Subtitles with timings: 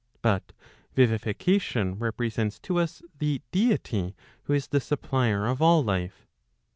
[0.23, 0.51] But
[0.95, 6.25] vivification represents to us the deity who is the supplier of all life.